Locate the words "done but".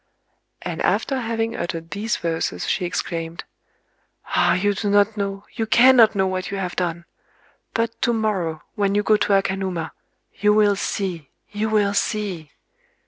6.75-8.01